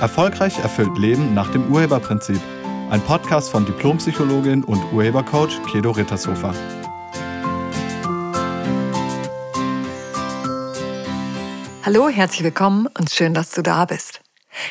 Erfolgreich 0.00 0.58
erfüllt 0.58 0.96
Leben 0.96 1.34
nach 1.34 1.52
dem 1.52 1.70
Urheberprinzip. 1.70 2.40
Ein 2.88 3.02
Podcast 3.02 3.50
von 3.50 3.66
Diplompsychologin 3.66 4.64
und 4.64 4.82
Urhebercoach 4.92 5.60
Kedo 5.70 5.90
Rittershofer. 5.90 6.54
Hallo, 11.84 12.08
herzlich 12.08 12.42
willkommen 12.42 12.86
und 12.98 13.10
schön, 13.10 13.34
dass 13.34 13.50
du 13.50 13.62
da 13.62 13.84
bist. 13.84 14.22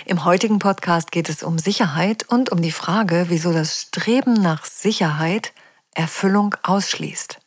Im 0.05 0.25
heutigen 0.25 0.57
Podcast 0.57 1.11
geht 1.11 1.29
es 1.29 1.43
um 1.43 1.59
Sicherheit 1.59 2.25
und 2.27 2.51
um 2.51 2.61
die 2.63 2.71
Frage, 2.71 3.25
wieso 3.29 3.53
das 3.53 3.81
Streben 3.81 4.33
nach 4.33 4.65
Sicherheit 4.65 5.53
Erfüllung 5.93 6.55
ausschließt. 6.63 7.39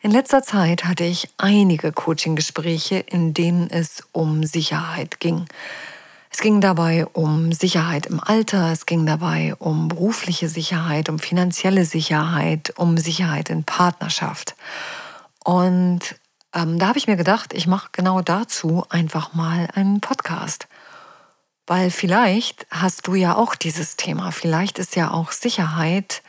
In 0.00 0.12
letzter 0.12 0.44
Zeit 0.44 0.84
hatte 0.84 1.02
ich 1.02 1.28
einige 1.38 1.90
Coaching-Gespräche, 1.90 3.00
in 3.00 3.34
denen 3.34 3.68
es 3.68 4.04
um 4.12 4.44
Sicherheit 4.44 5.18
ging. 5.18 5.46
Es 6.30 6.40
ging 6.40 6.60
dabei 6.60 7.06
um 7.06 7.52
Sicherheit 7.52 8.06
im 8.06 8.20
Alter, 8.20 8.72
es 8.72 8.86
ging 8.86 9.06
dabei 9.06 9.54
um 9.58 9.88
berufliche 9.88 10.48
Sicherheit, 10.48 11.08
um 11.08 11.18
finanzielle 11.18 11.84
Sicherheit, 11.84 12.72
um 12.76 12.98
Sicherheit 12.98 13.50
in 13.50 13.64
Partnerschaft. 13.64 14.54
Und 15.44 16.00
ähm, 16.54 16.78
da 16.78 16.88
habe 16.88 16.98
ich 16.98 17.06
mir 17.06 17.16
gedacht, 17.16 17.52
ich 17.54 17.66
mache 17.66 17.88
genau 17.92 18.20
dazu 18.20 18.84
einfach 18.88 19.32
mal 19.34 19.68
einen 19.74 20.00
Podcast. 20.00 20.68
Weil 21.66 21.90
vielleicht 21.90 22.66
hast 22.70 23.06
du 23.06 23.14
ja 23.14 23.36
auch 23.36 23.54
dieses 23.54 23.96
Thema, 23.96 24.30
vielleicht 24.30 24.78
ist 24.78 24.96
ja 24.96 25.10
auch 25.10 25.32
Sicherheit 25.32 26.22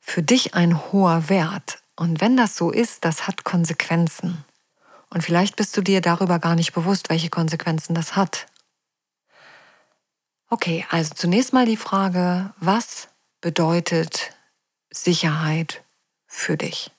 für 0.00 0.22
dich 0.22 0.54
ein 0.54 0.78
hoher 0.92 1.28
Wert. 1.28 1.78
Und 1.96 2.20
wenn 2.20 2.36
das 2.36 2.56
so 2.56 2.70
ist, 2.70 3.04
das 3.04 3.26
hat 3.26 3.44
Konsequenzen. 3.44 4.44
Und 5.08 5.22
vielleicht 5.22 5.56
bist 5.56 5.76
du 5.76 5.82
dir 5.82 6.00
darüber 6.00 6.38
gar 6.38 6.54
nicht 6.54 6.72
bewusst, 6.72 7.10
welche 7.10 7.30
Konsequenzen 7.30 7.94
das 7.94 8.16
hat. 8.16 8.46
Okay, 10.52 10.84
also 10.90 11.14
zunächst 11.14 11.52
mal 11.52 11.64
die 11.64 11.76
Frage, 11.76 12.52
was 12.58 13.08
bedeutet 13.40 14.36
Sicherheit 14.90 15.84
für 16.26 16.56
dich? 16.56 16.90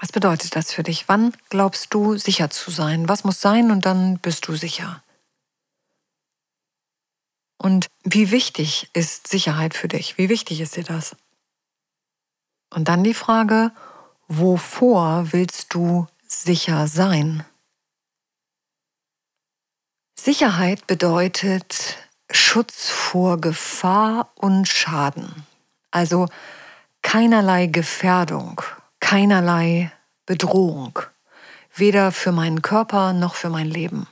Was 0.00 0.12
bedeutet 0.12 0.54
das 0.54 0.72
für 0.72 0.84
dich? 0.84 1.08
Wann 1.08 1.36
glaubst 1.50 1.92
du 1.92 2.16
sicher 2.16 2.50
zu 2.50 2.70
sein? 2.70 3.08
Was 3.08 3.24
muss 3.24 3.40
sein 3.40 3.72
und 3.72 3.84
dann 3.84 4.18
bist 4.20 4.46
du 4.46 4.54
sicher? 4.54 5.02
Und 7.60 7.88
wie 8.04 8.30
wichtig 8.30 8.88
ist 8.92 9.26
Sicherheit 9.26 9.74
für 9.74 9.88
dich? 9.88 10.18
Wie 10.18 10.28
wichtig 10.28 10.60
ist 10.60 10.76
dir 10.76 10.84
das? 10.84 11.16
Und 12.72 12.86
dann 12.86 13.02
die 13.02 13.14
Frage, 13.14 13.72
wovor 14.28 15.32
willst 15.32 15.74
du 15.74 16.06
sicher 16.28 16.86
sein? 16.86 17.44
Sicherheit 20.20 20.86
bedeutet 20.88 21.96
Schutz 22.30 22.90
vor 22.90 23.40
Gefahr 23.40 24.32
und 24.34 24.66
Schaden. 24.66 25.46
Also 25.92 26.26
keinerlei 27.02 27.66
Gefährdung, 27.66 28.60
keinerlei 28.98 29.92
Bedrohung, 30.26 30.98
weder 31.72 32.10
für 32.10 32.32
meinen 32.32 32.62
Körper 32.62 33.12
noch 33.12 33.36
für 33.36 33.48
mein 33.48 33.68
Leben. 33.68 34.08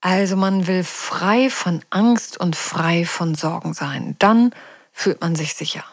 Also 0.00 0.36
man 0.36 0.66
will 0.66 0.82
frei 0.82 1.48
von 1.48 1.82
Angst 1.90 2.38
und 2.38 2.56
frei 2.56 3.04
von 3.04 3.36
Sorgen 3.36 3.72
sein. 3.72 4.16
Dann 4.18 4.52
fühlt 4.92 5.20
man 5.20 5.36
sich 5.36 5.54
sicher. 5.54 5.84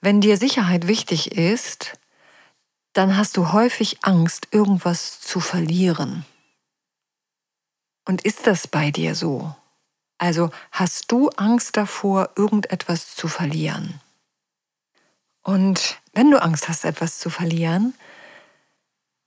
Wenn 0.00 0.22
dir 0.22 0.38
Sicherheit 0.38 0.88
wichtig 0.88 1.36
ist, 1.36 1.92
dann 2.92 3.16
hast 3.16 3.36
du 3.36 3.52
häufig 3.52 3.98
Angst, 4.02 4.48
irgendwas 4.50 5.20
zu 5.20 5.40
verlieren. 5.40 6.24
Und 8.04 8.22
ist 8.22 8.46
das 8.46 8.66
bei 8.66 8.90
dir 8.90 9.14
so? 9.14 9.54
Also 10.18 10.50
hast 10.70 11.10
du 11.10 11.30
Angst 11.30 11.76
davor, 11.76 12.30
irgendetwas 12.36 13.14
zu 13.14 13.28
verlieren? 13.28 14.00
Und 15.42 16.00
wenn 16.12 16.30
du 16.30 16.40
Angst 16.40 16.68
hast, 16.68 16.84
etwas 16.84 17.18
zu 17.18 17.30
verlieren, 17.30 17.94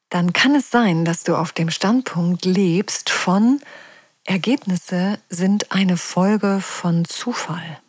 dann 0.10 0.34
kann 0.34 0.56
es 0.56 0.72
sein, 0.72 1.04
dass 1.04 1.24
du 1.24 1.36
auf 1.36 1.52
dem 1.52 1.70
Standpunkt 1.70 2.46
lebst 2.46 3.10
von 3.10 3.60
Ergebnisse 4.24 5.20
sind 5.30 5.72
eine 5.72 5.98
Folge 5.98 6.60
von 6.60 7.06
Zufall. 7.06 7.80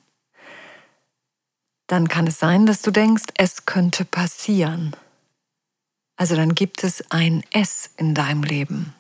Dann 1.87 2.09
kann 2.09 2.27
es 2.27 2.39
sein, 2.39 2.67
dass 2.67 2.83
du 2.83 2.91
denkst, 2.91 3.25
es 3.37 3.65
könnte 3.65 4.05
passieren. 4.05 4.95
Also 6.17 6.35
dann 6.35 6.55
gibt 6.55 6.83
es 6.83 7.05
ein 7.11 7.45
S 7.53 7.91
in 7.97 8.15
deinem 8.15 8.43
Leben. 8.43 8.95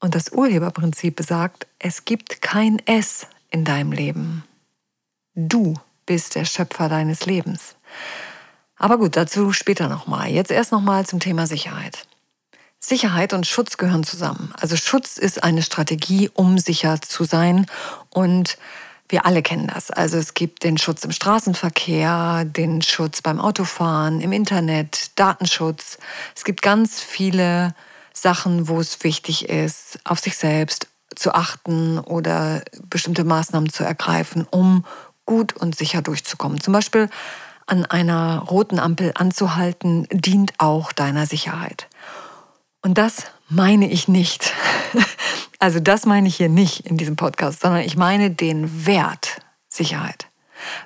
Und 0.00 0.14
das 0.14 0.32
Urheberprinzip 0.32 1.16
besagt, 1.16 1.66
es 1.78 2.04
gibt 2.04 2.42
kein 2.42 2.78
S 2.86 3.26
in 3.50 3.64
deinem 3.64 3.92
Leben. 3.92 4.44
Du 5.34 5.74
bist 6.06 6.34
der 6.34 6.44
Schöpfer 6.44 6.88
deines 6.88 7.26
Lebens. 7.26 7.76
Aber 8.76 8.98
gut, 8.98 9.16
dazu 9.16 9.52
später 9.52 9.88
nochmal. 9.88 10.30
Jetzt 10.30 10.50
erst 10.50 10.72
nochmal 10.72 11.06
zum 11.06 11.20
Thema 11.20 11.46
Sicherheit. 11.46 12.06
Sicherheit 12.80 13.32
und 13.32 13.46
Schutz 13.46 13.78
gehören 13.78 14.04
zusammen. 14.04 14.52
Also 14.60 14.76
Schutz 14.76 15.16
ist 15.16 15.42
eine 15.42 15.62
Strategie, 15.62 16.30
um 16.34 16.58
sicher 16.58 17.00
zu 17.00 17.24
sein 17.24 17.66
und 18.10 18.58
wir 19.08 19.26
alle 19.26 19.42
kennen 19.42 19.66
das. 19.66 19.90
Also 19.90 20.16
es 20.16 20.34
gibt 20.34 20.64
den 20.64 20.78
Schutz 20.78 21.04
im 21.04 21.12
Straßenverkehr, 21.12 22.44
den 22.44 22.82
Schutz 22.82 23.22
beim 23.22 23.40
Autofahren, 23.40 24.20
im 24.20 24.32
Internet, 24.32 25.18
Datenschutz. 25.18 25.98
Es 26.34 26.44
gibt 26.44 26.62
ganz 26.62 27.00
viele 27.00 27.74
Sachen, 28.12 28.68
wo 28.68 28.80
es 28.80 29.04
wichtig 29.04 29.48
ist, 29.48 29.98
auf 30.04 30.20
sich 30.20 30.36
selbst 30.36 30.88
zu 31.14 31.34
achten 31.34 31.98
oder 31.98 32.62
bestimmte 32.88 33.24
Maßnahmen 33.24 33.68
zu 33.68 33.84
ergreifen, 33.84 34.46
um 34.50 34.84
gut 35.26 35.54
und 35.54 35.76
sicher 35.76 36.02
durchzukommen. 36.02 36.60
Zum 36.60 36.72
Beispiel 36.72 37.08
an 37.66 37.86
einer 37.86 38.40
roten 38.40 38.78
Ampel 38.78 39.12
anzuhalten, 39.14 40.06
dient 40.10 40.52
auch 40.58 40.92
deiner 40.92 41.26
Sicherheit. 41.26 41.88
Und 42.84 42.98
das 42.98 43.24
meine 43.48 43.90
ich 43.90 44.06
nicht. 44.06 44.52
Also 45.60 45.80
das 45.80 46.04
meine 46.04 46.28
ich 46.28 46.36
hier 46.36 46.50
nicht 46.50 46.80
in 46.80 46.98
diesem 46.98 47.16
Podcast, 47.16 47.62
sondern 47.62 47.80
ich 47.80 47.96
meine 47.96 48.30
den 48.30 48.84
Wert 48.84 49.40
Sicherheit. 49.66 50.26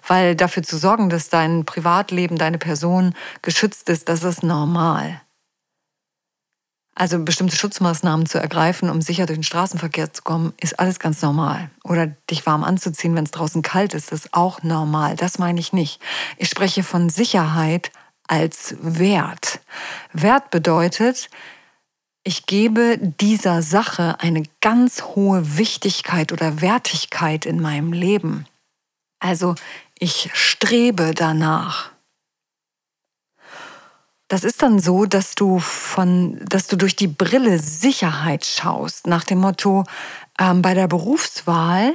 Weil 0.07 0.37
dafür 0.37 0.63
zu 0.63 0.79
sorgen, 0.79 1.11
dass 1.11 1.31
dein 1.31 1.65
Privatleben, 1.65 2.39
deine 2.39 2.59
Person 2.59 3.15
geschützt 3.43 3.89
ist, 3.89 4.09
das 4.09 4.23
ist 4.23 4.45
normal. 4.45 5.21
Also 6.95 7.19
bestimmte 7.25 7.57
Schutzmaßnahmen 7.57 8.27
zu 8.27 8.39
ergreifen, 8.39 8.89
um 8.89 9.03
sicher 9.03 9.27
durch 9.27 9.39
den 9.39 9.43
Straßenverkehr 9.43 10.13
zu 10.13 10.23
kommen, 10.23 10.53
ist 10.61 10.79
alles 10.79 11.01
ganz 11.01 11.23
normal. 11.23 11.71
Oder 11.83 12.07
dich 12.31 12.47
warm 12.47 12.63
anzuziehen, 12.63 13.17
wenn 13.17 13.25
es 13.25 13.33
draußen 13.33 13.63
kalt 13.63 13.95
ist, 13.95 14.13
ist 14.13 14.33
auch 14.33 14.63
normal. 14.63 15.17
Das 15.17 15.41
meine 15.41 15.59
ich 15.59 15.73
nicht. 15.73 16.01
Ich 16.37 16.49
spreche 16.49 16.85
von 16.85 17.11
Sicherheit 17.11 17.91
als 18.29 18.77
Wert. 18.81 19.59
Wert 20.13 20.51
bedeutet, 20.51 21.31
ich 22.29 22.45
gebe 22.45 22.99
dieser 22.99 23.63
Sache 23.63 24.17
eine 24.21 24.43
ganz 24.61 25.01
hohe 25.15 25.57
Wichtigkeit 25.57 26.31
oder 26.31 26.61
Wertigkeit 26.61 27.47
in 27.47 27.59
meinem 27.59 27.95
Leben. 27.95 28.45
Also 29.19 29.55
ich 29.99 30.29
strebe 30.35 31.15
danach. 31.15 31.91
Das 34.29 34.45
ist 34.45 34.63
dann 34.63 34.79
so, 34.79 35.07
dass 35.07 35.37
du 35.37 35.59
von, 35.59 36.39
dass 36.45 36.67
du 36.67 36.77
durch 36.77 36.97
die 36.97 37.07
Brille 37.07 37.59
Sicherheit 37.59 38.45
schaust, 38.45 39.07
nach 39.07 39.25
dem 39.25 39.39
Motto, 39.39 39.85
ähm, 40.39 40.61
bei 40.61 40.75
der 40.75 40.87
Berufswahl 40.87 41.95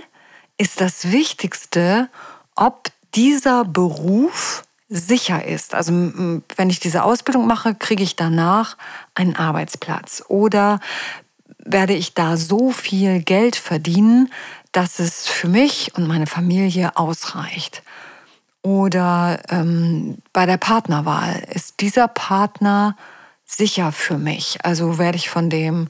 ist 0.58 0.82
das 0.82 1.12
Wichtigste, 1.12 2.10
ob 2.56 2.90
dieser 3.14 3.66
Beruf 3.66 4.64
sicher 4.94 5.46
ist. 5.46 5.74
Also 5.74 5.92
wenn 5.92 6.70
ich 6.70 6.80
diese 6.80 7.04
Ausbildung 7.04 7.48
mache, 7.48 7.74
kriege 7.74 8.04
ich 8.04 8.16
danach 8.16 8.78
einen 9.16 9.36
Arbeitsplatz 9.36 10.24
oder 10.28 10.80
werde 11.58 11.94
ich 11.94 12.14
da 12.14 12.38
so 12.38 12.72
viel 12.72 13.22
Geld 13.22 13.56
verdienen, 13.56 14.32
dass 14.72 15.00
es 15.00 15.28
für 15.28 15.48
mich 15.48 15.96
und 15.96 16.08
meine 16.08 16.28
Familie 16.28 16.96
ausreicht. 16.96 17.84
Oder 18.62 19.42
ähm, 19.50 20.20
bei 20.32 20.46
der 20.46 20.58
Partnerwahl, 20.58 21.44
ist 21.54 21.82
dieser 21.82 22.08
Partner 22.08 22.96
sicher 23.46 23.92
für 23.92 24.18
mich? 24.18 24.60
Also 24.64 24.98
werde 24.98 25.18
ich 25.18 25.30
von 25.30 25.50
dem 25.50 25.88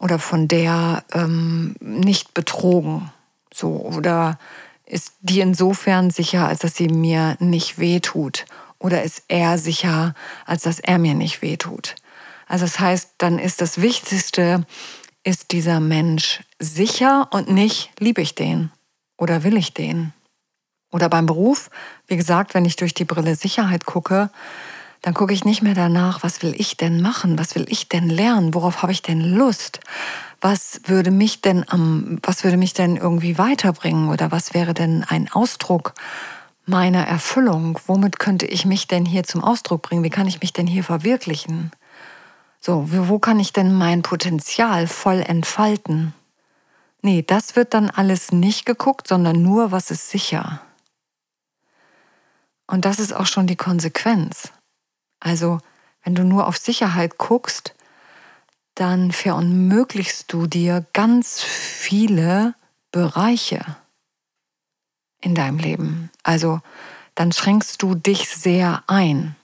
oder 0.00 0.18
von 0.18 0.48
der 0.48 1.04
ähm, 1.12 1.76
nicht 1.80 2.34
betrogen? 2.34 3.10
So, 3.52 3.68
oder 3.68 4.38
ist 4.86 5.12
die 5.20 5.40
insofern 5.40 6.10
sicher, 6.10 6.46
als 6.48 6.60
dass 6.60 6.74
sie 6.74 6.88
mir 6.88 7.36
nicht 7.40 7.78
wehtut? 7.78 8.44
Oder 8.78 9.02
ist 9.02 9.22
er 9.28 9.58
sicher, 9.58 10.14
als 10.44 10.62
dass 10.62 10.80
er 10.80 10.98
mir 10.98 11.14
nicht 11.14 11.42
wehtut? 11.42 11.94
Also 12.48 12.64
das 12.64 12.80
heißt, 12.80 13.14
dann 13.18 13.38
ist 13.38 13.60
das 13.60 13.80
Wichtigste, 13.80 14.66
ist 15.24 15.52
dieser 15.52 15.80
Mensch 15.80 16.42
sicher 16.58 17.28
und 17.30 17.48
nicht 17.48 17.90
liebe 17.98 18.20
ich 18.20 18.34
den 18.34 18.70
oder 19.16 19.44
will 19.44 19.56
ich 19.56 19.72
den? 19.72 20.12
Oder 20.90 21.08
beim 21.08 21.26
Beruf, 21.26 21.70
wie 22.06 22.16
gesagt, 22.16 22.52
wenn 22.52 22.64
ich 22.64 22.76
durch 22.76 22.92
die 22.92 23.04
Brille 23.06 23.36
Sicherheit 23.36 23.86
gucke, 23.86 24.30
Dann 25.02 25.14
gucke 25.14 25.34
ich 25.34 25.44
nicht 25.44 25.62
mehr 25.62 25.74
danach, 25.74 26.22
was 26.22 26.42
will 26.42 26.54
ich 26.56 26.76
denn 26.76 27.02
machen, 27.02 27.38
was 27.38 27.56
will 27.56 27.66
ich 27.68 27.88
denn 27.88 28.08
lernen, 28.08 28.54
worauf 28.54 28.82
habe 28.82 28.92
ich 28.92 29.02
denn 29.02 29.20
Lust, 29.20 29.80
was 30.42 30.80
würde 30.84 31.12
mich 31.12 31.40
denn 31.40 31.64
am, 31.68 32.18
was 32.22 32.42
würde 32.42 32.56
mich 32.56 32.74
denn 32.74 32.96
irgendwie 32.96 33.38
weiterbringen 33.38 34.08
oder 34.08 34.32
was 34.32 34.52
wäre 34.52 34.74
denn 34.74 35.04
ein 35.04 35.30
Ausdruck 35.32 35.94
meiner 36.66 37.06
Erfüllung? 37.06 37.78
Womit 37.86 38.18
könnte 38.18 38.46
ich 38.46 38.66
mich 38.66 38.88
denn 38.88 39.06
hier 39.06 39.22
zum 39.22 39.42
Ausdruck 39.42 39.82
bringen? 39.82 40.02
Wie 40.02 40.10
kann 40.10 40.26
ich 40.26 40.40
mich 40.40 40.52
denn 40.52 40.66
hier 40.66 40.82
verwirklichen? 40.82 41.70
So, 42.60 42.86
wo 42.88 43.18
kann 43.20 43.38
ich 43.38 43.52
denn 43.52 43.72
mein 43.72 44.02
Potenzial 44.02 44.88
voll 44.88 45.20
entfalten? 45.20 46.12
Nee, 47.02 47.22
das 47.22 47.56
wird 47.56 47.72
dann 47.72 47.90
alles 47.90 48.32
nicht 48.32 48.66
geguckt, 48.66 49.08
sondern 49.08 49.42
nur, 49.42 49.70
was 49.70 49.90
ist 49.90 50.10
sicher. 50.10 50.60
Und 52.66 52.84
das 52.84 52.98
ist 52.98 53.12
auch 53.12 53.26
schon 53.26 53.46
die 53.46 53.56
Konsequenz. 53.56 54.52
Also, 55.20 55.58
wenn 56.02 56.14
du 56.14 56.24
nur 56.24 56.46
auf 56.48 56.56
Sicherheit 56.56 57.18
guckst, 57.18 57.74
dann 58.74 59.12
verunmöglichst 59.12 60.32
du 60.32 60.46
dir 60.46 60.84
ganz 60.92 61.42
viele 61.42 62.54
Bereiche 62.90 63.64
in 65.20 65.34
deinem 65.34 65.58
Leben. 65.58 66.10
Also, 66.22 66.60
dann 67.14 67.32
schränkst 67.32 67.82
du 67.82 67.94
dich 67.94 68.28
sehr 68.28 68.82
ein. 68.86 69.36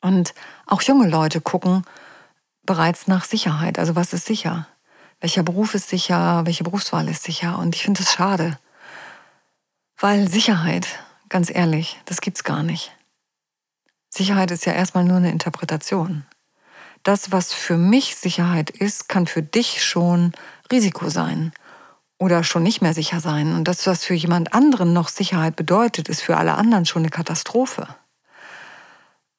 Und 0.00 0.34
auch 0.66 0.82
junge 0.82 1.08
Leute 1.08 1.40
gucken 1.40 1.84
bereits 2.64 3.06
nach 3.06 3.24
Sicherheit. 3.24 3.78
Also 3.78 3.96
was 3.96 4.12
ist 4.12 4.26
sicher? 4.26 4.66
Welcher 5.20 5.42
Beruf 5.42 5.74
ist 5.74 5.88
sicher? 5.88 6.44
Welche 6.44 6.64
Berufswahl 6.64 7.08
ist 7.08 7.22
sicher? 7.22 7.58
Und 7.58 7.74
ich 7.74 7.82
finde 7.82 8.02
es 8.02 8.12
schade. 8.12 8.58
Weil 9.96 10.28
Sicherheit, 10.28 10.86
ganz 11.28 11.48
ehrlich, 11.48 12.00
das 12.06 12.20
gibt's 12.20 12.44
gar 12.44 12.62
nicht. 12.62 12.92
Sicherheit 14.08 14.50
ist 14.50 14.66
ja 14.66 14.72
erstmal 14.72 15.04
nur 15.04 15.16
eine 15.16 15.30
Interpretation. 15.30 16.26
Das, 17.02 17.32
was 17.32 17.52
für 17.52 17.76
mich 17.76 18.16
Sicherheit 18.16 18.70
ist, 18.70 19.08
kann 19.08 19.26
für 19.26 19.42
dich 19.42 19.84
schon 19.84 20.32
Risiko 20.70 21.08
sein 21.08 21.52
oder 22.18 22.44
schon 22.44 22.62
nicht 22.62 22.80
mehr 22.80 22.94
sicher 22.94 23.20
sein. 23.20 23.54
Und 23.54 23.66
das, 23.66 23.86
was 23.86 24.04
für 24.04 24.14
jemand 24.14 24.54
anderen 24.54 24.92
noch 24.92 25.08
Sicherheit 25.08 25.56
bedeutet, 25.56 26.08
ist 26.08 26.22
für 26.22 26.36
alle 26.36 26.54
anderen 26.54 26.86
schon 26.86 27.02
eine 27.02 27.10
Katastrophe. 27.10 27.88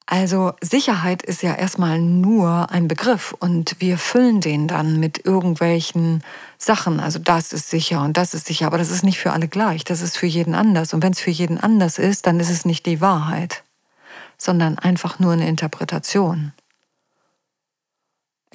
Also 0.06 0.52
Sicherheit 0.60 1.22
ist 1.22 1.42
ja 1.42 1.54
erstmal 1.54 1.98
nur 1.98 2.70
ein 2.70 2.88
Begriff 2.88 3.34
und 3.38 3.76
wir 3.78 3.96
füllen 3.96 4.42
den 4.42 4.68
dann 4.68 5.00
mit 5.00 5.24
irgendwelchen 5.24 6.22
Sachen. 6.58 7.00
Also 7.00 7.18
das 7.18 7.54
ist 7.54 7.70
sicher 7.70 8.02
und 8.02 8.18
das 8.18 8.34
ist 8.34 8.44
sicher, 8.46 8.66
aber 8.66 8.76
das 8.76 8.90
ist 8.90 9.02
nicht 9.02 9.18
für 9.18 9.32
alle 9.32 9.48
gleich, 9.48 9.82
das 9.82 10.02
ist 10.02 10.18
für 10.18 10.26
jeden 10.26 10.54
anders. 10.54 10.92
Und 10.92 11.02
wenn 11.02 11.12
es 11.12 11.20
für 11.20 11.30
jeden 11.30 11.58
anders 11.58 11.98
ist, 11.98 12.26
dann 12.26 12.38
ist 12.38 12.50
es 12.50 12.66
nicht 12.66 12.84
die 12.84 13.00
Wahrheit, 13.00 13.64
sondern 14.36 14.78
einfach 14.78 15.18
nur 15.18 15.32
eine 15.32 15.48
Interpretation. 15.48 16.52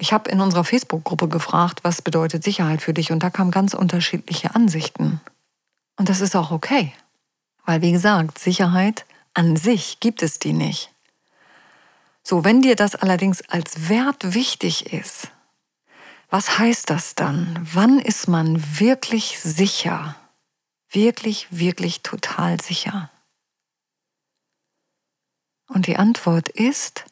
Ich 0.00 0.14
habe 0.14 0.30
in 0.30 0.40
unserer 0.40 0.64
Facebook-Gruppe 0.64 1.28
gefragt, 1.28 1.84
was 1.84 2.00
bedeutet 2.00 2.42
Sicherheit 2.42 2.80
für 2.80 2.94
dich 2.94 3.12
und 3.12 3.22
da 3.22 3.28
kamen 3.28 3.50
ganz 3.50 3.74
unterschiedliche 3.74 4.54
Ansichten. 4.54 5.20
Und 5.98 6.08
das 6.08 6.22
ist 6.22 6.34
auch 6.34 6.50
okay, 6.50 6.94
weil 7.66 7.82
wie 7.82 7.92
gesagt, 7.92 8.38
Sicherheit 8.38 9.04
an 9.34 9.56
sich 9.56 10.00
gibt 10.00 10.22
es 10.22 10.38
die 10.38 10.54
nicht. 10.54 10.90
So, 12.22 12.44
wenn 12.44 12.62
dir 12.62 12.76
das 12.76 12.94
allerdings 12.94 13.42
als 13.42 13.90
Wert 13.90 14.32
wichtig 14.32 14.90
ist, 14.94 15.28
was 16.30 16.58
heißt 16.58 16.88
das 16.88 17.14
dann? 17.14 17.58
Wann 17.70 17.98
ist 17.98 18.26
man 18.26 18.80
wirklich 18.80 19.38
sicher? 19.38 20.16
Wirklich, 20.88 21.46
wirklich 21.50 22.02
total 22.02 22.58
sicher? 22.58 23.10
Und 25.68 25.86
die 25.86 25.98
Antwort 25.98 26.48
ist, 26.48 27.04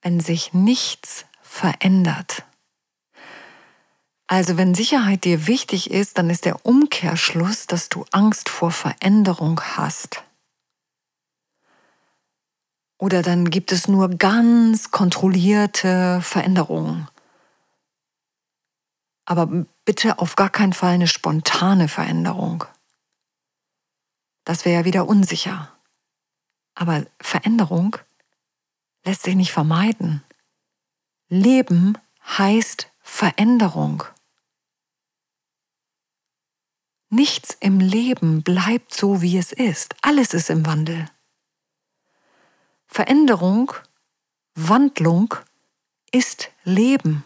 wenn 0.00 0.20
sich 0.20 0.54
nichts 0.54 1.26
verändert. 1.54 2.44
Also 4.26 4.56
wenn 4.56 4.74
Sicherheit 4.74 5.24
dir 5.24 5.46
wichtig 5.46 5.90
ist, 5.90 6.18
dann 6.18 6.28
ist 6.28 6.46
der 6.46 6.66
Umkehrschluss, 6.66 7.68
dass 7.68 7.88
du 7.88 8.04
Angst 8.10 8.48
vor 8.48 8.72
Veränderung 8.72 9.60
hast. 9.60 10.24
Oder 12.98 13.22
dann 13.22 13.50
gibt 13.50 13.70
es 13.70 13.86
nur 13.86 14.08
ganz 14.08 14.90
kontrollierte 14.90 16.20
Veränderungen. 16.22 17.08
Aber 19.24 19.46
bitte 19.84 20.18
auf 20.18 20.34
gar 20.34 20.50
keinen 20.50 20.72
Fall 20.72 20.94
eine 20.94 21.06
spontane 21.06 21.86
Veränderung. 21.86 22.64
Das 24.44 24.64
wäre 24.64 24.80
ja 24.80 24.84
wieder 24.84 25.06
unsicher. 25.06 25.72
Aber 26.74 27.06
Veränderung 27.20 27.96
lässt 29.04 29.22
sich 29.22 29.36
nicht 29.36 29.52
vermeiden. 29.52 30.24
Leben 31.34 31.98
heißt 32.38 32.92
Veränderung. 33.00 34.04
Nichts 37.08 37.56
im 37.58 37.80
Leben 37.80 38.44
bleibt 38.44 38.94
so, 38.94 39.20
wie 39.20 39.36
es 39.36 39.50
ist. 39.50 39.96
Alles 40.00 40.32
ist 40.32 40.48
im 40.48 40.64
Wandel. 40.64 41.10
Veränderung, 42.86 43.72
Wandlung 44.54 45.34
ist 46.12 46.52
Leben. 46.62 47.24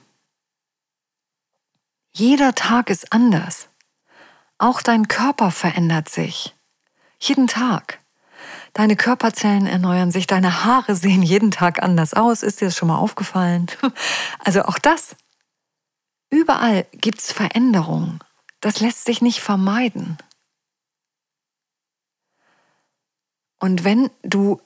Jeder 2.11 2.55
Tag 2.55 2.89
ist 2.89 3.13
anders. 3.13 3.69
Auch 4.57 4.81
dein 4.81 5.09
Körper 5.09 5.51
verändert 5.51 6.09
sich. 6.09 6.57
Jeden 7.21 7.47
Tag. 7.47 7.98
Deine 8.79 8.95
Körperzellen 8.95 9.67
erneuern 9.67 10.13
sich, 10.13 10.29
deine 10.29 10.63
Haare 10.63 10.95
sehen 10.95 11.21
jeden 11.21 11.51
Tag 11.51 11.83
anders 11.83 12.15
aus. 12.15 12.45
Ist 12.45 12.61
dir 12.61 12.67
das 12.67 12.77
schon 12.77 12.87
mal 12.87 12.99
aufgefallen? 12.99 13.67
Also 14.39 14.63
auch 14.63 14.79
das. 14.79 15.17
Überall 16.31 16.87
gibt 16.93 17.19
es 17.19 17.33
Veränderungen. 17.33 18.21
Das 18.61 18.79
lässt 18.79 19.05
sich 19.05 19.21
nicht 19.21 19.41
vermeiden. 19.41 20.17
Und 23.59 23.83
wenn 23.83 24.11
du 24.23 24.61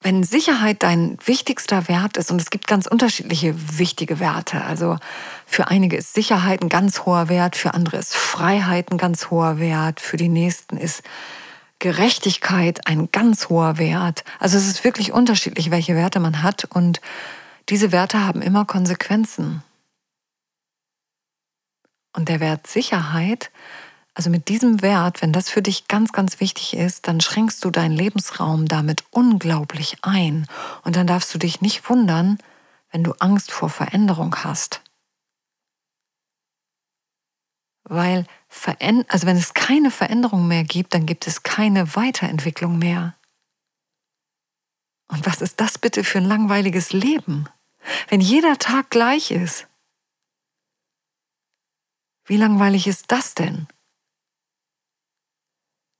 wenn 0.00 0.22
Sicherheit 0.22 0.84
dein 0.84 1.18
wichtigster 1.24 1.88
Wert 1.88 2.18
ist, 2.18 2.30
und 2.30 2.40
es 2.40 2.50
gibt 2.50 2.68
ganz 2.68 2.86
unterschiedliche 2.86 3.78
wichtige 3.80 4.20
Werte, 4.20 4.62
also 4.62 4.96
für 5.44 5.66
einige 5.66 5.96
ist 5.96 6.14
Sicherheit 6.14 6.62
ein 6.62 6.68
ganz 6.68 7.04
hoher 7.04 7.28
Wert, 7.28 7.56
für 7.56 7.74
andere 7.74 7.96
ist 7.96 8.14
Freiheit 8.14 8.92
ein 8.92 8.98
ganz 8.98 9.30
hoher 9.30 9.58
Wert, 9.58 9.98
für 9.98 10.16
die 10.16 10.28
nächsten 10.28 10.76
ist 10.76 11.02
Gerechtigkeit 11.78 12.86
ein 12.86 13.10
ganz 13.12 13.48
hoher 13.48 13.78
Wert. 13.78 14.24
Also 14.38 14.56
es 14.56 14.66
ist 14.66 14.84
wirklich 14.84 15.12
unterschiedlich, 15.12 15.70
welche 15.70 15.94
Werte 15.94 16.20
man 16.20 16.42
hat 16.42 16.64
und 16.64 17.00
diese 17.68 17.92
Werte 17.92 18.24
haben 18.24 18.42
immer 18.42 18.64
Konsequenzen. 18.64 19.62
Und 22.14 22.28
der 22.28 22.40
Wert 22.40 22.66
Sicherheit 22.66 23.50
also 24.16 24.30
mit 24.30 24.48
diesem 24.48 24.80
Wert, 24.80 25.20
wenn 25.20 25.32
das 25.32 25.50
für 25.50 25.60
dich 25.60 25.88
ganz, 25.88 26.10
ganz 26.10 26.40
wichtig 26.40 26.74
ist, 26.74 27.06
dann 27.06 27.20
schränkst 27.20 27.62
du 27.62 27.70
deinen 27.70 27.92
Lebensraum 27.92 28.66
damit 28.66 29.04
unglaublich 29.10 29.98
ein. 30.00 30.46
Und 30.84 30.96
dann 30.96 31.06
darfst 31.06 31.34
du 31.34 31.38
dich 31.38 31.60
nicht 31.60 31.90
wundern, 31.90 32.38
wenn 32.90 33.04
du 33.04 33.12
Angst 33.18 33.52
vor 33.52 33.68
Veränderung 33.68 34.34
hast. 34.42 34.80
Weil, 37.88 38.26
also 39.08 39.26
wenn 39.26 39.36
es 39.36 39.54
keine 39.54 39.92
Veränderung 39.92 40.48
mehr 40.48 40.64
gibt, 40.64 40.92
dann 40.92 41.06
gibt 41.06 41.28
es 41.28 41.44
keine 41.44 41.94
Weiterentwicklung 41.94 42.78
mehr. 42.78 43.16
Und 45.08 45.24
was 45.24 45.40
ist 45.40 45.60
das 45.60 45.78
bitte 45.78 46.02
für 46.02 46.18
ein 46.18 46.24
langweiliges 46.24 46.92
Leben, 46.92 47.48
wenn 48.08 48.20
jeder 48.20 48.58
Tag 48.58 48.90
gleich 48.90 49.30
ist? 49.30 49.68
Wie 52.24 52.36
langweilig 52.36 52.88
ist 52.88 53.12
das 53.12 53.34
denn? 53.34 53.68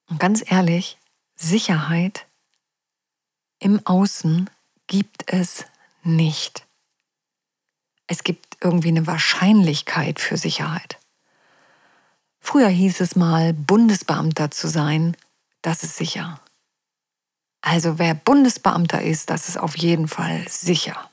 Und 0.08 0.18
ganz 0.18 0.42
ehrlich, 0.50 0.98
Sicherheit 1.36 2.26
im 3.60 3.84
Außen 3.86 4.50
gibt 4.88 5.32
es 5.32 5.66
nicht. 6.02 6.66
Es 8.08 8.24
gibt 8.24 8.56
irgendwie 8.60 8.88
eine 8.88 9.06
Wahrscheinlichkeit 9.06 10.18
für 10.18 10.36
Sicherheit. 10.36 10.98
Früher 12.46 12.68
hieß 12.68 13.00
es 13.00 13.16
mal, 13.16 13.52
Bundesbeamter 13.52 14.52
zu 14.52 14.68
sein, 14.68 15.16
das 15.62 15.82
ist 15.82 15.96
sicher. 15.96 16.40
Also 17.60 17.98
wer 17.98 18.14
Bundesbeamter 18.14 19.02
ist, 19.02 19.30
das 19.30 19.48
ist 19.48 19.58
auf 19.58 19.76
jeden 19.76 20.06
Fall 20.06 20.46
sicher. 20.48 21.10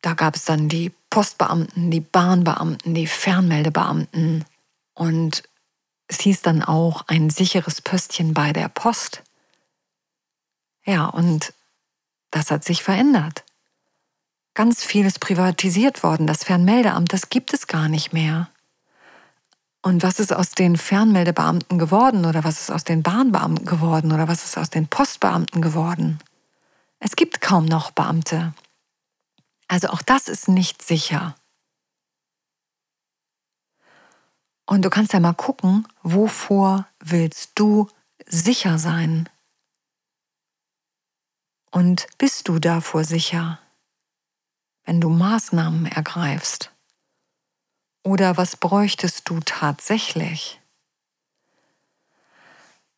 Da 0.00 0.14
gab 0.14 0.36
es 0.36 0.44
dann 0.44 0.68
die 0.68 0.92
Postbeamten, 1.10 1.90
die 1.90 2.00
Bahnbeamten, 2.00 2.94
die 2.94 3.08
Fernmeldebeamten 3.08 4.44
und 4.94 5.42
es 6.06 6.20
hieß 6.20 6.42
dann 6.42 6.62
auch 6.62 7.02
ein 7.08 7.28
sicheres 7.28 7.82
Pöstchen 7.82 8.34
bei 8.34 8.52
der 8.52 8.68
Post. 8.68 9.24
Ja, 10.84 11.06
und 11.06 11.52
das 12.30 12.52
hat 12.52 12.62
sich 12.62 12.84
verändert. 12.84 13.42
Ganz 14.54 14.84
viel 14.84 15.04
ist 15.04 15.18
privatisiert 15.18 16.04
worden. 16.04 16.28
Das 16.28 16.44
Fernmeldeamt, 16.44 17.12
das 17.12 17.28
gibt 17.28 17.52
es 17.52 17.66
gar 17.66 17.88
nicht 17.88 18.12
mehr. 18.12 18.48
Und 19.82 20.02
was 20.02 20.18
ist 20.18 20.32
aus 20.32 20.50
den 20.50 20.76
Fernmeldebeamten 20.76 21.78
geworden 21.78 22.24
oder 22.24 22.42
was 22.44 22.60
ist 22.60 22.70
aus 22.70 22.84
den 22.84 23.02
Bahnbeamten 23.02 23.64
geworden 23.64 24.12
oder 24.12 24.26
was 24.26 24.44
ist 24.44 24.58
aus 24.58 24.70
den 24.70 24.88
Postbeamten 24.88 25.62
geworden? 25.62 26.18
Es 26.98 27.14
gibt 27.14 27.40
kaum 27.40 27.64
noch 27.64 27.92
Beamte. 27.92 28.54
Also 29.68 29.88
auch 29.88 30.02
das 30.02 30.28
ist 30.28 30.48
nicht 30.48 30.82
sicher. 30.82 31.36
Und 34.66 34.84
du 34.84 34.90
kannst 34.90 35.12
ja 35.12 35.20
mal 35.20 35.32
gucken, 35.32 35.86
wovor 36.02 36.86
willst 37.00 37.52
du 37.54 37.88
sicher 38.26 38.78
sein? 38.78 39.28
Und 41.70 42.06
bist 42.18 42.48
du 42.48 42.58
davor 42.58 43.04
sicher, 43.04 43.60
wenn 44.84 45.00
du 45.00 45.08
Maßnahmen 45.08 45.86
ergreifst? 45.86 46.72
Oder 48.08 48.38
was 48.38 48.56
bräuchtest 48.56 49.28
du 49.28 49.40
tatsächlich? 49.40 50.62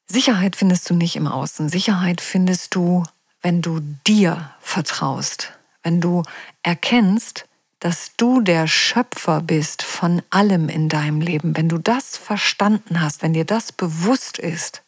Sicherheit 0.06 0.54
findest 0.54 0.88
du 0.88 0.94
nicht 0.94 1.16
im 1.16 1.26
Außen. 1.26 1.68
Sicherheit 1.68 2.20
findest 2.20 2.76
du, 2.76 3.02
wenn 3.42 3.60
du 3.60 3.80
dir 4.06 4.54
vertraust, 4.60 5.52
wenn 5.82 6.00
du 6.00 6.22
erkennst, 6.62 7.48
dass 7.80 8.12
du 8.18 8.40
der 8.40 8.68
Schöpfer 8.68 9.40
bist 9.40 9.82
von 9.82 10.22
allem 10.30 10.68
in 10.68 10.88
deinem 10.88 11.20
Leben, 11.20 11.56
wenn 11.56 11.68
du 11.68 11.78
das 11.78 12.16
verstanden 12.16 13.00
hast, 13.00 13.24
wenn 13.24 13.32
dir 13.32 13.44
das 13.44 13.72
bewusst 13.72 14.38
ist 14.38 14.84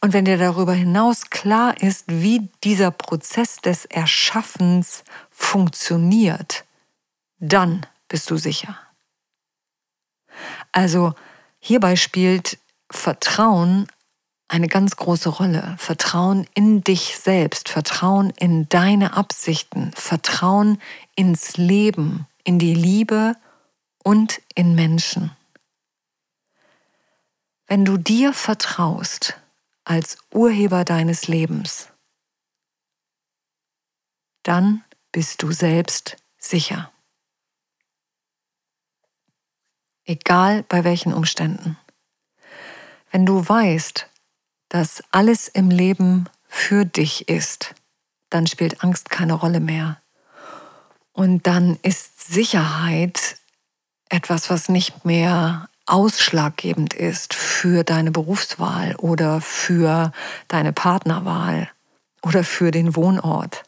und 0.00 0.12
wenn 0.12 0.26
dir 0.26 0.38
darüber 0.38 0.74
hinaus 0.74 1.28
klar 1.30 1.82
ist, 1.82 2.04
wie 2.06 2.48
dieser 2.62 2.92
Prozess 2.92 3.56
des 3.56 3.84
Erschaffens 3.84 5.02
funktioniert, 5.32 6.64
dann 7.40 7.84
bist 8.06 8.30
du 8.30 8.36
sicher. 8.36 8.78
Also 10.72 11.14
hierbei 11.58 11.96
spielt 11.96 12.58
Vertrauen 12.90 13.88
eine 14.48 14.68
ganz 14.68 14.96
große 14.96 15.28
Rolle. 15.28 15.76
Vertrauen 15.78 16.46
in 16.54 16.82
dich 16.82 17.18
selbst, 17.18 17.68
Vertrauen 17.68 18.30
in 18.38 18.68
deine 18.68 19.14
Absichten, 19.14 19.92
Vertrauen 19.92 20.80
ins 21.14 21.56
Leben, 21.56 22.26
in 22.44 22.58
die 22.58 22.74
Liebe 22.74 23.36
und 24.02 24.40
in 24.54 24.74
Menschen. 24.74 25.30
Wenn 27.66 27.84
du 27.84 27.98
dir 27.98 28.32
vertraust 28.32 29.38
als 29.84 30.16
Urheber 30.32 30.86
deines 30.86 31.28
Lebens, 31.28 31.88
dann 34.42 34.82
bist 35.12 35.42
du 35.42 35.52
selbst 35.52 36.16
sicher. 36.38 36.90
Egal 40.08 40.64
bei 40.66 40.84
welchen 40.84 41.12
Umständen. 41.12 41.76
Wenn 43.10 43.26
du 43.26 43.46
weißt, 43.46 44.08
dass 44.70 45.04
alles 45.10 45.48
im 45.48 45.68
Leben 45.68 46.30
für 46.48 46.86
dich 46.86 47.28
ist, 47.28 47.74
dann 48.30 48.46
spielt 48.46 48.82
Angst 48.82 49.10
keine 49.10 49.34
Rolle 49.34 49.60
mehr. 49.60 50.00
Und 51.12 51.46
dann 51.46 51.78
ist 51.82 52.26
Sicherheit 52.32 53.36
etwas, 54.08 54.48
was 54.48 54.70
nicht 54.70 55.04
mehr 55.04 55.68
ausschlaggebend 55.84 56.94
ist 56.94 57.34
für 57.34 57.84
deine 57.84 58.10
Berufswahl 58.10 58.96
oder 58.96 59.42
für 59.42 60.12
deine 60.48 60.72
Partnerwahl 60.72 61.68
oder 62.22 62.44
für 62.44 62.70
den 62.70 62.96
Wohnort. 62.96 63.62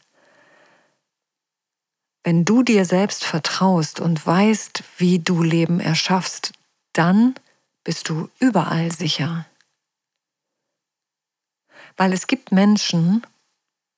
Wenn 2.23 2.45
du 2.45 2.61
dir 2.61 2.85
selbst 2.85 3.23
vertraust 3.23 3.99
und 3.99 4.25
weißt, 4.25 4.83
wie 4.97 5.19
du 5.19 5.41
Leben 5.41 5.79
erschaffst, 5.79 6.53
dann 6.93 7.35
bist 7.83 8.09
du 8.09 8.29
überall 8.39 8.91
sicher. 8.91 9.45
Weil 11.97 12.13
es 12.13 12.27
gibt 12.27 12.51
Menschen, 12.51 13.25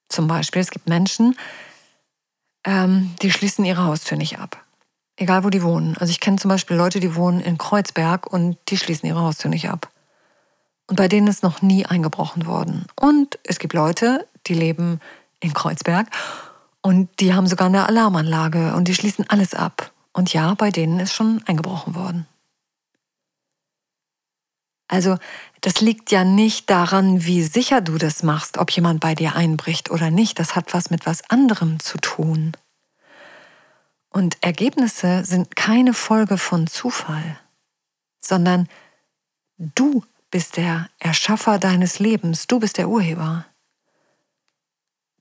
zum 0.08 0.28
Beispiel, 0.28 0.62
es 0.62 0.72
gibt 0.72 0.88
Menschen, 0.88 1.38
ähm, 2.66 3.14
die 3.22 3.32
schließen 3.32 3.66
ihre 3.66 3.84
Haustür 3.84 4.18
nicht 4.18 4.40
ab. 4.40 4.64
Egal 5.18 5.44
wo 5.44 5.50
die 5.50 5.62
wohnen. 5.62 5.98
Also 5.98 6.12
ich 6.12 6.20
kenne 6.20 6.38
zum 6.38 6.50
Beispiel 6.50 6.78
Leute, 6.78 7.00
die 7.00 7.16
wohnen 7.16 7.40
in 7.42 7.58
Kreuzberg 7.58 8.26
und 8.26 8.58
die 8.70 8.78
schließen 8.78 9.08
ihre 9.08 9.22
Haustür 9.22 9.50
nicht 9.50 9.70
ab. 9.70 9.92
Und 10.88 10.96
bei 10.96 11.08
denen 11.08 11.28
ist 11.28 11.44
noch 11.44 11.62
nie 11.62 11.86
eingebrochen 11.86 12.46
worden. 12.46 12.86
Und 12.96 13.38
es 13.44 13.60
gibt 13.60 13.74
Leute, 13.74 14.28
die 14.48 14.54
leben 14.54 15.02
in 15.40 15.54
Kreuzberg 15.54 16.08
und 16.84 17.10
die 17.20 17.34
haben 17.34 17.48
sogar 17.48 17.68
eine 17.68 17.88
Alarmanlage 17.88 18.76
und 18.76 18.88
die 18.88 18.94
schließen 18.94 19.26
alles 19.30 19.56
ab. 19.56 19.92
Und 20.12 20.34
ja, 20.34 20.54
bei 20.54 20.70
denen 20.70 21.00
ist 21.00 21.14
schon 21.14 21.42
eingebrochen 21.48 21.96
worden. 21.96 22.28
Also 24.88 25.18
das 25.62 25.82
liegt 25.82 26.12
ja 26.12 26.24
nicht 26.24 26.70
daran, 26.70 27.26
wie 27.26 27.42
sicher 27.42 27.82
du 27.82 27.98
das 27.98 28.22
machst, 28.22 28.58
ob 28.58 28.70
jemand 28.70 29.00
bei 29.00 29.16
dir 29.16 29.36
einbricht 29.36 29.90
oder 29.90 30.12
nicht. 30.12 30.38
Das 30.38 30.56
hat 30.56 30.74
was 30.74 30.92
mit 30.92 31.06
was 31.08 31.28
anderem 31.30 31.80
zu 31.80 31.98
tun. 31.98 32.52
Und 34.10 34.38
Ergebnisse 34.44 35.26
sind 35.26 35.56
keine 35.56 35.94
Folge 35.94 36.38
von 36.38 36.68
Zufall, 36.68 37.40
sondern 38.20 38.68
du 39.58 40.04
bist 40.30 40.58
der 40.58 40.90
Erschaffer 41.00 41.58
deines 41.60 41.98
Lebens, 41.98 42.46
du 42.46 42.60
bist 42.60 42.78
der 42.78 42.90
Urheber. 42.90 43.46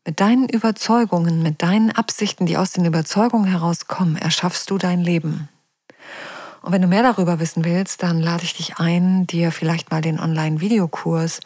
Mit 0.05 0.19
deinen 0.19 0.49
Überzeugungen, 0.49 1.43
mit 1.43 1.63
deinen 1.63 1.93
Absichten, 1.93 2.45
die 2.45 2.57
aus 2.57 2.73
den 2.73 2.85
Überzeugungen 2.85 3.47
herauskommen, 3.47 4.17
erschaffst 4.17 4.69
du 4.71 4.77
dein 4.77 5.01
Leben. 5.01 5.49
Und 6.63 6.73
wenn 6.73 6.83
du 6.83 6.89
mehr 6.89 7.03
darüber 7.05 7.39
wissen 7.39 7.65
willst, 7.65 8.03
dann 8.03 8.21
lade 8.21 8.43
ich 8.43 8.55
dich 8.55 8.79
ein, 8.79 9.27
dir 9.27 9.53
vielleicht 9.53 9.91
mal 9.91 10.01
den 10.01 10.19
Online-Videokurs 10.19 11.41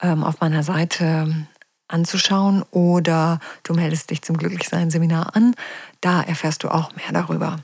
ähm, 0.00 0.22
auf 0.22 0.40
meiner 0.40 0.62
Seite 0.62 1.46
anzuschauen 1.88 2.64
oder 2.70 3.40
du 3.64 3.74
meldest 3.74 4.10
dich 4.10 4.22
zum 4.22 4.36
Glücklichsein-Seminar 4.36 5.34
an. 5.34 5.54
Da 6.00 6.22
erfährst 6.22 6.62
du 6.62 6.68
auch 6.68 6.94
mehr 6.94 7.12
darüber. 7.12 7.56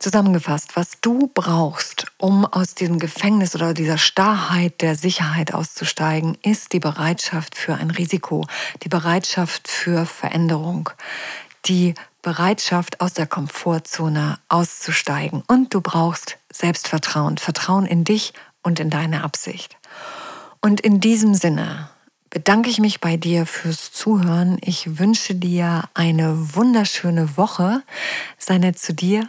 Zusammengefasst, 0.00 0.76
was 0.76 0.92
du 1.02 1.30
brauchst, 1.34 2.06
um 2.16 2.46
aus 2.46 2.74
diesem 2.74 2.98
Gefängnis 2.98 3.54
oder 3.54 3.74
dieser 3.74 3.98
Starrheit 3.98 4.80
der 4.80 4.96
Sicherheit 4.96 5.52
auszusteigen, 5.52 6.38
ist 6.42 6.72
die 6.72 6.80
Bereitschaft 6.80 7.54
für 7.54 7.74
ein 7.74 7.90
Risiko, 7.90 8.46
die 8.82 8.88
Bereitschaft 8.88 9.68
für 9.68 10.06
Veränderung, 10.06 10.88
die 11.66 11.92
Bereitschaft, 12.22 13.02
aus 13.02 13.12
der 13.12 13.26
Komfortzone 13.26 14.38
auszusteigen. 14.48 15.42
Und 15.48 15.74
du 15.74 15.82
brauchst 15.82 16.38
Selbstvertrauen, 16.50 17.36
Vertrauen 17.36 17.84
in 17.84 18.04
dich 18.04 18.32
und 18.62 18.80
in 18.80 18.88
deine 18.88 19.22
Absicht. 19.22 19.76
Und 20.62 20.80
in 20.80 21.00
diesem 21.00 21.34
Sinne 21.34 21.90
bedanke 22.30 22.70
ich 22.70 22.78
mich 22.78 23.00
bei 23.00 23.18
dir 23.18 23.44
fürs 23.44 23.92
Zuhören. 23.92 24.56
Ich 24.62 24.98
wünsche 24.98 25.34
dir 25.34 25.90
eine 25.92 26.54
wunderschöne 26.56 27.36
Woche. 27.36 27.82
Sei 28.38 28.56
nett 28.56 28.78
zu 28.78 28.94
dir 28.94 29.28